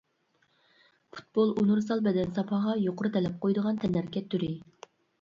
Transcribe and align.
پۇتبول 1.17 1.53
ئۇنىۋېرسال 1.53 2.03
بەدەن 2.09 2.35
ساپاغا 2.39 2.77
يۇقىرى 2.89 3.15
تەلەپ 3.19 3.39
قويىدىغان 3.47 3.81
تەنھەرىكەت 3.85 4.31
تۈرى. 4.35 4.53